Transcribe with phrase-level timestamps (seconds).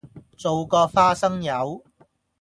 [0.35, 1.83] 做個花生友